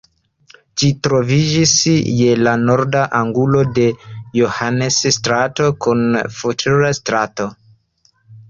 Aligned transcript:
Ĝi 0.83 0.87
troviĝis 1.07 1.73
je 2.21 2.31
la 2.47 2.53
norda 2.63 3.03
angulo 3.21 3.61
de 3.77 3.85
Johannes-strato 4.41 5.71
kun 5.87 6.03
Futter-strato. 6.41 7.51